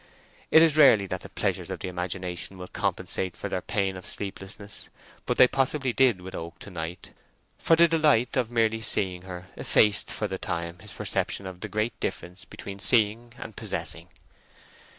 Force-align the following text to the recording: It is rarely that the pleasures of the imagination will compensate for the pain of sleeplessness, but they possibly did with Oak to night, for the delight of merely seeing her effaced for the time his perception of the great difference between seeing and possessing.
It 0.49 0.63
is 0.63 0.77
rarely 0.77 1.05
that 1.05 1.21
the 1.21 1.29
pleasures 1.29 1.69
of 1.69 1.77
the 1.81 1.87
imagination 1.87 2.57
will 2.57 2.67
compensate 2.69 3.37
for 3.37 3.49
the 3.49 3.61
pain 3.61 3.95
of 3.95 4.03
sleeplessness, 4.07 4.89
but 5.27 5.37
they 5.37 5.47
possibly 5.47 5.93
did 5.93 6.21
with 6.21 6.33
Oak 6.33 6.57
to 6.61 6.71
night, 6.71 7.11
for 7.59 7.75
the 7.75 7.87
delight 7.87 8.35
of 8.35 8.49
merely 8.49 8.81
seeing 8.81 9.21
her 9.21 9.49
effaced 9.55 10.09
for 10.09 10.27
the 10.27 10.39
time 10.39 10.79
his 10.79 10.93
perception 10.93 11.45
of 11.45 11.59
the 11.59 11.69
great 11.69 11.99
difference 11.99 12.45
between 12.45 12.79
seeing 12.79 13.33
and 13.37 13.55
possessing. 13.55 14.07